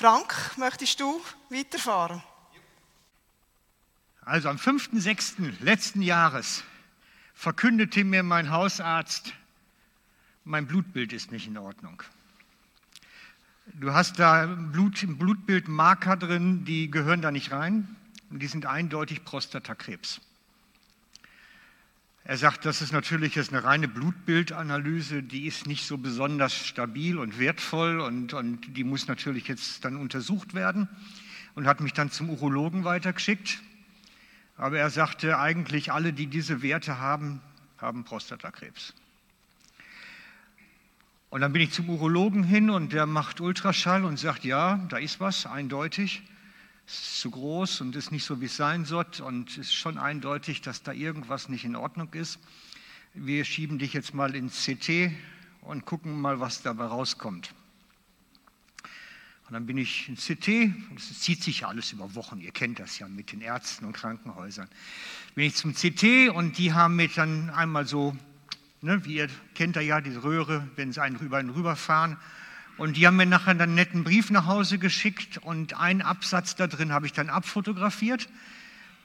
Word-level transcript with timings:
Frank, 0.00 0.56
möchtest 0.56 0.98
du 0.98 1.20
weiterfahren? 1.50 2.22
Also 4.22 4.48
am 4.48 4.56
5.6. 4.56 5.62
letzten 5.62 6.00
Jahres 6.00 6.64
verkündete 7.34 8.02
mir 8.04 8.22
mein 8.22 8.50
Hausarzt, 8.50 9.34
mein 10.44 10.66
Blutbild 10.66 11.12
ist 11.12 11.32
nicht 11.32 11.48
in 11.48 11.58
Ordnung. 11.58 12.02
Du 13.74 13.92
hast 13.92 14.18
da 14.18 14.46
Blut, 14.46 15.02
im 15.02 15.18
Blutbild 15.18 15.68
Marker 15.68 16.16
drin, 16.16 16.64
die 16.64 16.90
gehören 16.90 17.20
da 17.20 17.30
nicht 17.30 17.52
rein 17.52 17.94
und 18.30 18.38
die 18.38 18.46
sind 18.46 18.64
eindeutig 18.64 19.26
Prostatakrebs. 19.26 20.22
Er 22.30 22.36
sagt, 22.36 22.64
das 22.64 22.80
ist 22.80 22.92
natürlich 22.92 23.34
jetzt 23.34 23.52
eine 23.52 23.64
reine 23.64 23.88
Blutbildanalyse, 23.88 25.20
die 25.20 25.48
ist 25.48 25.66
nicht 25.66 25.84
so 25.84 25.98
besonders 25.98 26.54
stabil 26.54 27.18
und 27.18 27.40
wertvoll 27.40 27.98
und, 27.98 28.34
und 28.34 28.76
die 28.76 28.84
muss 28.84 29.08
natürlich 29.08 29.48
jetzt 29.48 29.84
dann 29.84 29.96
untersucht 29.96 30.54
werden 30.54 30.88
und 31.56 31.66
hat 31.66 31.80
mich 31.80 31.92
dann 31.92 32.12
zum 32.12 32.30
Urologen 32.30 32.84
weitergeschickt. 32.84 33.58
Aber 34.56 34.78
er 34.78 34.90
sagte, 34.90 35.40
eigentlich 35.40 35.90
alle, 35.90 36.12
die 36.12 36.28
diese 36.28 36.62
Werte 36.62 37.00
haben, 37.00 37.40
haben 37.78 38.04
Prostatakrebs. 38.04 38.94
Und 41.30 41.40
dann 41.40 41.52
bin 41.52 41.62
ich 41.62 41.72
zum 41.72 41.90
Urologen 41.90 42.44
hin 42.44 42.70
und 42.70 42.92
der 42.92 43.06
macht 43.06 43.40
Ultraschall 43.40 44.04
und 44.04 44.20
sagt, 44.20 44.44
ja, 44.44 44.76
da 44.88 44.98
ist 44.98 45.18
was, 45.18 45.46
eindeutig. 45.46 46.22
Ist 46.90 47.20
zu 47.20 47.30
groß 47.30 47.82
und 47.82 47.94
ist 47.94 48.10
nicht 48.10 48.24
so, 48.24 48.40
wie 48.40 48.46
es 48.46 48.56
sein 48.56 48.84
soll. 48.84 49.06
Und 49.24 49.50
es 49.50 49.58
ist 49.58 49.74
schon 49.74 49.96
eindeutig, 49.96 50.60
dass 50.60 50.82
da 50.82 50.92
irgendwas 50.92 51.48
nicht 51.48 51.64
in 51.64 51.76
Ordnung 51.76 52.12
ist. 52.14 52.40
Wir 53.14 53.44
schieben 53.44 53.78
dich 53.78 53.92
jetzt 53.92 54.12
mal 54.12 54.34
ins 54.34 54.64
CT 54.64 55.12
und 55.60 55.84
gucken 55.84 56.20
mal, 56.20 56.40
was 56.40 56.62
dabei 56.62 56.86
rauskommt. 56.86 57.54
Und 59.46 59.54
dann 59.54 59.66
bin 59.66 59.78
ich 59.78 60.08
ins 60.08 60.26
CT, 60.26 60.72
das 60.94 61.20
zieht 61.20 61.44
sich 61.44 61.60
ja 61.60 61.68
alles 61.68 61.92
über 61.92 62.14
Wochen, 62.14 62.40
ihr 62.40 62.52
kennt 62.52 62.78
das 62.78 62.98
ja 62.98 63.08
mit 63.08 63.32
den 63.32 63.40
Ärzten 63.40 63.84
und 63.84 63.92
Krankenhäusern. 63.92 64.68
Bin 65.34 65.44
ich 65.44 65.54
zum 65.54 65.74
CT 65.74 66.30
und 66.32 66.58
die 66.58 66.72
haben 66.72 66.96
mir 66.96 67.08
dann 67.08 67.50
einmal 67.50 67.86
so, 67.86 68.16
ne, 68.80 69.04
wie 69.04 69.14
ihr 69.14 69.28
kennt 69.54 69.76
ja, 69.76 69.82
ja 69.82 70.00
diese 70.00 70.22
Röhre, 70.22 70.68
wenn 70.76 70.92
sie 70.92 71.02
einen 71.02 71.16
rüber 71.16 71.38
einen 71.38 71.50
rüberfahren. 71.50 72.16
Und 72.80 72.96
die 72.96 73.06
haben 73.06 73.16
mir 73.16 73.26
nachher 73.26 73.52
dann 73.52 73.68
einen 73.68 73.74
netten 73.74 74.04
Brief 74.04 74.30
nach 74.30 74.46
Hause 74.46 74.78
geschickt 74.78 75.36
und 75.36 75.78
einen 75.78 76.00
Absatz 76.00 76.56
da 76.56 76.66
drin 76.66 76.92
habe 76.92 77.04
ich 77.04 77.12
dann 77.12 77.28
abfotografiert. 77.28 78.26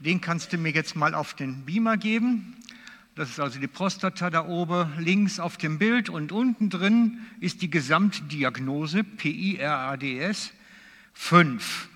Den 0.00 0.20
kannst 0.20 0.52
du 0.52 0.58
mir 0.58 0.72
jetzt 0.72 0.96
mal 0.96 1.14
auf 1.14 1.34
den 1.34 1.64
Beamer 1.66 1.96
geben. 1.96 2.56
Das 3.14 3.30
ist 3.30 3.38
also 3.38 3.60
die 3.60 3.68
Prostata 3.68 4.28
da 4.28 4.44
oben 4.44 4.90
links 4.98 5.38
auf 5.38 5.56
dem 5.56 5.78
Bild 5.78 6.08
und 6.08 6.32
unten 6.32 6.68
drin 6.68 7.20
ist 7.38 7.62
die 7.62 7.70
Gesamtdiagnose 7.70 9.04
PIRADS 9.04 10.52
5. 11.12 11.88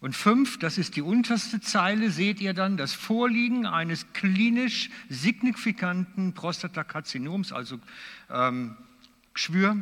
Und 0.00 0.16
5, 0.16 0.58
das 0.58 0.76
ist 0.76 0.96
die 0.96 1.02
unterste 1.02 1.60
Zeile, 1.60 2.10
seht 2.10 2.40
ihr 2.40 2.52
dann 2.52 2.76
das 2.76 2.94
Vorliegen 2.94 3.64
eines 3.64 4.12
klinisch 4.12 4.90
signifikanten 5.08 6.32
Prostatakarzinoms, 6.32 7.52
also 7.52 7.78
ähm, 8.28 8.76
Geschwür, 9.34 9.76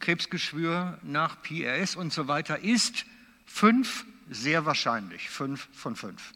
Krebsgeschwür 0.00 0.98
nach 1.02 1.42
PRS 1.42 1.96
und 1.96 2.12
so 2.12 2.28
weiter, 2.28 2.58
ist 2.58 3.04
5 3.46 4.04
sehr 4.30 4.64
wahrscheinlich, 4.66 5.28
5 5.30 5.68
von 5.72 5.96
5. 5.96 6.32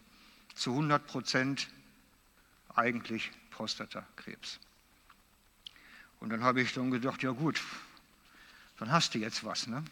Zu 0.54 0.70
100 0.70 1.06
Prozent 1.06 1.68
eigentlich 2.74 3.30
Prostatakrebs. 3.50 4.58
Und 6.20 6.30
dann 6.30 6.44
habe 6.44 6.60
ich 6.60 6.72
dann 6.72 6.90
gedacht, 6.90 7.22
ja 7.22 7.30
gut, 7.30 7.60
dann 8.78 8.92
hast 8.92 9.14
du 9.14 9.18
jetzt 9.18 9.44
was. 9.44 9.66
Ne? 9.66 9.82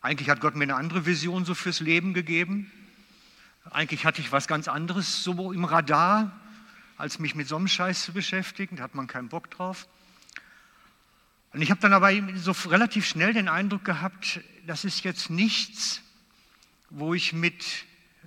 Eigentlich 0.00 0.30
hat 0.30 0.40
Gott 0.40 0.56
mir 0.56 0.64
eine 0.64 0.76
andere 0.76 1.06
Vision 1.06 1.44
so 1.44 1.54
fürs 1.54 1.80
Leben 1.80 2.14
gegeben. 2.14 2.70
Eigentlich 3.70 4.06
hatte 4.06 4.20
ich 4.20 4.32
was 4.32 4.48
ganz 4.48 4.68
anderes 4.68 5.22
so 5.22 5.52
im 5.52 5.64
Radar, 5.64 6.32
als 6.96 7.18
mich 7.18 7.34
mit 7.34 7.46
so 7.46 7.56
einem 7.56 7.68
Scheiß 7.68 8.04
zu 8.04 8.12
beschäftigen. 8.12 8.76
Da 8.76 8.84
hat 8.84 8.94
man 8.94 9.06
keinen 9.06 9.28
Bock 9.28 9.50
drauf. 9.50 9.86
Und 11.52 11.62
ich 11.62 11.70
habe 11.70 11.80
dann 11.80 11.92
aber 11.92 12.12
so 12.36 12.52
relativ 12.68 13.06
schnell 13.06 13.32
den 13.32 13.48
Eindruck 13.48 13.84
gehabt, 13.84 14.40
das 14.66 14.84
ist 14.84 15.02
jetzt 15.02 15.30
nichts, 15.30 16.00
wo 16.90 17.14
ich 17.14 17.32
mit 17.32 17.86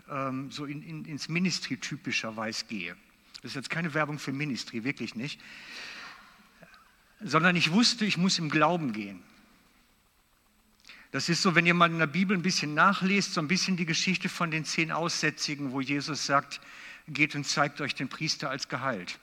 ähm, 0.09 0.51
so 0.51 0.65
in, 0.65 0.83
in, 0.83 1.05
ins 1.05 1.29
Ministry 1.29 1.77
typischerweise 1.77 2.65
gehe. 2.65 2.95
Das 3.41 3.51
ist 3.51 3.55
jetzt 3.55 3.69
keine 3.69 3.93
Werbung 3.93 4.19
für 4.19 4.33
Ministry, 4.33 4.83
wirklich 4.83 5.15
nicht. 5.15 5.39
Sondern 7.21 7.55
ich 7.55 7.71
wusste, 7.71 8.05
ich 8.05 8.17
muss 8.17 8.39
im 8.39 8.49
Glauben 8.49 8.91
gehen. 8.91 9.21
Das 11.11 11.29
ist 11.29 11.41
so, 11.41 11.53
wenn 11.55 11.65
ihr 11.65 11.73
mal 11.73 11.91
in 11.91 11.99
der 11.99 12.07
Bibel 12.07 12.35
ein 12.35 12.41
bisschen 12.41 12.73
nachlest, 12.73 13.33
so 13.33 13.41
ein 13.41 13.47
bisschen 13.47 13.77
die 13.77 13.85
Geschichte 13.85 14.29
von 14.29 14.49
den 14.49 14.65
zehn 14.65 14.91
Aussätzigen, 14.91 15.71
wo 15.71 15.79
Jesus 15.79 16.25
sagt, 16.25 16.59
geht 17.07 17.35
und 17.35 17.45
zeigt 17.45 17.79
euch 17.81 17.95
den 17.95 18.09
Priester 18.09 18.49
als 18.49 18.67
geheilt. 18.67 19.19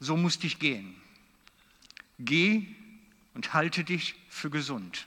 So 0.00 0.16
musste 0.16 0.46
ich 0.46 0.58
gehen. 0.58 0.94
Geh 2.18 2.76
und 3.38 3.54
halte 3.54 3.84
dich 3.84 4.16
für 4.28 4.50
gesund. 4.50 5.06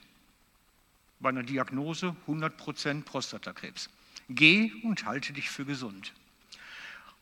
Bei 1.20 1.28
einer 1.28 1.42
Diagnose 1.42 2.16
100% 2.26 3.02
Prostatakrebs. 3.02 3.90
Geh 4.30 4.72
und 4.84 5.04
halte 5.04 5.34
dich 5.34 5.50
für 5.50 5.66
gesund. 5.66 6.14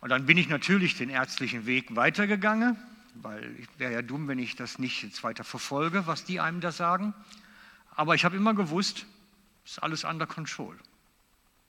Und 0.01 0.11
dann 0.11 0.25
bin 0.27 0.39
ich 0.39 0.49
natürlich 0.49 0.97
den 0.97 1.11
ärztlichen 1.11 1.67
Weg 1.67 1.97
weitergegangen, 1.97 2.77
weil 3.15 3.57
ich 3.59 3.67
wäre 3.77 3.93
ja 3.93 4.03
dumm, 4.03 4.29
wenn 4.29 4.39
ich 4.39 4.55
das 4.55 4.79
nicht 4.79 5.03
jetzt 5.03 5.25
weiter 5.25 5.43
verfolge, 5.43 6.07
was 6.07 6.25
die 6.25 6.39
einem 6.39 6.61
da 6.61 6.71
sagen. 6.71 7.13
Aber 7.97 8.15
ich 8.15 8.25
habe 8.25 8.37
immer 8.37 8.55
gewusst, 8.55 9.05
ist 9.65 9.83
alles 9.83 10.05
under 10.05 10.29
control. 10.29 10.79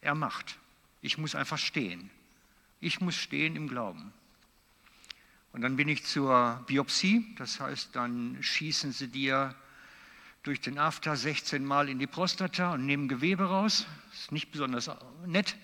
Er 0.02 0.14
macht. 0.14 0.60
Ich 1.02 1.18
muss 1.18 1.34
einfach 1.34 1.58
stehen. 1.58 2.12
Ich 2.80 3.02
muss 3.02 3.16
stehen 3.16 3.56
im 3.56 3.68
Glauben. 3.68 4.14
Und 5.54 5.62
dann 5.62 5.76
bin 5.76 5.90
ich 5.90 6.06
zur 6.06 6.64
Biopsie, 6.68 7.36
das 7.38 7.60
heißt, 7.60 7.96
dann 7.96 8.38
schießen 8.42 8.92
sie 8.94 9.10
dir 9.10 9.54
durch 10.44 10.62
den 10.62 10.78
After 10.78 11.16
16 11.16 11.64
Mal 11.66 11.90
in 11.90 12.00
die 12.00 12.08
Prostata 12.08 12.74
und 12.74 12.86
nehmen 12.86 13.08
Gewebe 13.08 13.44
raus. 13.44 13.86
Ist 14.14 14.32
nicht 14.32 14.52
besonders 14.52 14.90
nett 15.26 15.58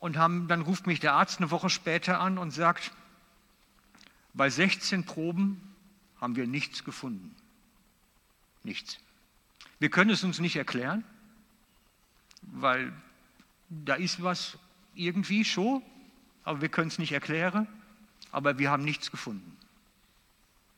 und 0.00 0.16
haben, 0.16 0.48
dann 0.48 0.62
ruft 0.62 0.86
mich 0.86 0.98
der 0.98 1.12
Arzt 1.12 1.38
eine 1.38 1.50
Woche 1.50 1.70
später 1.70 2.20
an 2.20 2.38
und 2.38 2.50
sagt, 2.50 2.92
bei 4.32 4.48
16 4.48 5.04
Proben 5.04 5.60
haben 6.20 6.36
wir 6.36 6.46
nichts 6.46 6.84
gefunden. 6.84 7.34
Nichts. 8.64 8.98
Wir 9.78 9.90
können 9.90 10.10
es 10.10 10.24
uns 10.24 10.40
nicht 10.40 10.56
erklären, 10.56 11.04
weil 12.42 12.92
da 13.68 13.94
ist 13.94 14.22
was 14.22 14.58
irgendwie 14.94 15.44
schon, 15.44 15.82
aber 16.44 16.60
wir 16.60 16.68
können 16.68 16.88
es 16.88 16.98
nicht 16.98 17.12
erklären, 17.12 17.66
aber 18.32 18.58
wir 18.58 18.70
haben 18.70 18.84
nichts 18.84 19.10
gefunden. 19.10 19.56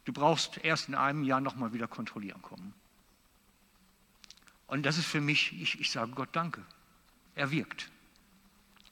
Du 0.05 0.12
brauchst 0.12 0.59
erst 0.59 0.89
in 0.89 0.95
einem 0.95 1.23
Jahr 1.23 1.41
nochmal 1.41 1.73
wieder 1.73 1.87
kontrollieren 1.87 2.43
kommen. 2.43 2.75
Und 4.67 4.84
das 4.84 4.99
ist 4.99 5.06
für 5.06 5.21
mich, 5.21 5.53
ich, 5.61 5.81
ich 5.81 5.91
sage 5.91 6.12
Gott 6.12 6.31
danke. 6.33 6.65
Er 7.34 7.51
wirkt. 7.51 7.91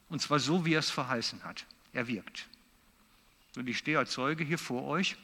Und 0.09 0.21
zwar 0.21 0.39
so, 0.39 0.65
wie 0.65 0.73
er 0.73 0.79
es 0.79 0.89
verheißen 0.89 1.43
hat. 1.43 1.65
Er 1.93 2.07
wirkt. 2.07 2.47
Und 3.55 3.67
ich 3.67 3.77
stehe 3.77 3.97
als 3.97 4.11
Zeuge 4.11 4.43
hier 4.43 4.57
vor 4.57 4.83
euch. 4.83 5.17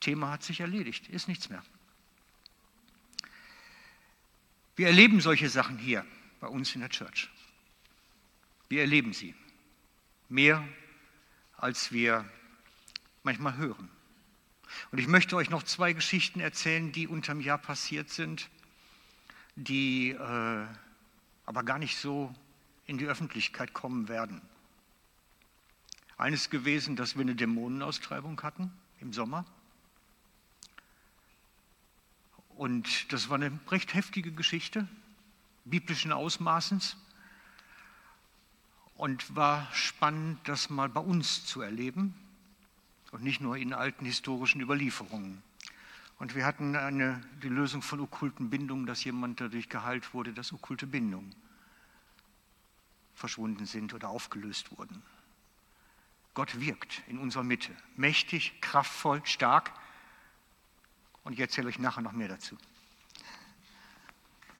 Thema 0.00 0.30
hat 0.30 0.42
sich 0.42 0.60
erledigt, 0.60 1.08
ist 1.08 1.28
nichts 1.28 1.50
mehr. 1.50 1.62
Wir 4.76 4.86
erleben 4.86 5.20
solche 5.20 5.48
Sachen 5.48 5.76
hier 5.76 6.06
bei 6.40 6.46
uns 6.46 6.74
in 6.74 6.80
der 6.80 6.90
Church. 6.90 7.28
Wir 8.68 8.82
erleben 8.82 9.12
sie 9.12 9.34
mehr, 10.28 10.66
als 11.58 11.92
wir 11.92 12.24
manchmal 13.22 13.56
hören. 13.56 13.90
Und 14.90 14.98
ich 14.98 15.08
möchte 15.08 15.36
euch 15.36 15.50
noch 15.50 15.62
zwei 15.62 15.92
Geschichten 15.92 16.40
erzählen, 16.40 16.92
die 16.92 17.06
unterm 17.06 17.40
Jahr 17.40 17.58
passiert 17.58 18.10
sind, 18.10 18.48
die 19.56 20.10
äh, 20.10 20.66
aber 21.44 21.62
gar 21.64 21.78
nicht 21.78 21.98
so 21.98 22.34
in 22.86 22.96
die 22.96 23.06
Öffentlichkeit 23.06 23.72
kommen 23.72 24.08
werden. 24.08 24.40
Eines 26.16 26.50
gewesen, 26.50 26.96
dass 26.96 27.16
wir 27.16 27.22
eine 27.22 27.34
Dämonenaustreibung 27.34 28.40
hatten 28.42 28.72
im 29.00 29.12
Sommer. 29.12 29.44
Und 32.50 33.12
das 33.12 33.28
war 33.28 33.36
eine 33.36 33.58
recht 33.68 33.94
heftige 33.94 34.32
Geschichte, 34.32 34.88
biblischen 35.64 36.12
Ausmaßens. 36.12 36.96
Und 38.98 39.34
war 39.34 39.66
spannend, 39.72 40.40
das 40.46 40.68
mal 40.68 40.90
bei 40.90 41.00
uns 41.00 41.46
zu 41.46 41.62
erleben 41.62 42.14
und 43.12 43.22
nicht 43.22 43.40
nur 43.40 43.56
in 43.56 43.72
alten 43.72 44.04
historischen 44.04 44.60
Überlieferungen. 44.60 45.42
Und 46.18 46.34
wir 46.34 46.44
hatten 46.44 46.76
eine, 46.76 47.22
die 47.42 47.48
Lösung 47.48 47.80
von 47.80 48.00
okkulten 48.00 48.50
Bindungen, 48.50 48.86
dass 48.86 49.04
jemand 49.04 49.40
dadurch 49.40 49.68
geheilt 49.68 50.12
wurde, 50.14 50.32
dass 50.32 50.52
okkulte 50.52 50.86
Bindungen 50.86 51.34
verschwunden 53.14 53.66
sind 53.66 53.94
oder 53.94 54.08
aufgelöst 54.08 54.76
wurden. 54.76 55.02
Gott 56.34 56.60
wirkt 56.60 57.02
in 57.06 57.18
unserer 57.18 57.44
Mitte, 57.44 57.74
mächtig, 57.96 58.60
kraftvoll, 58.60 59.20
stark. 59.24 59.72
Und 61.24 61.32
ich 61.32 61.40
erzähle 61.40 61.68
euch 61.68 61.78
nachher 61.78 62.02
noch 62.02 62.12
mehr 62.12 62.28
dazu. 62.28 62.56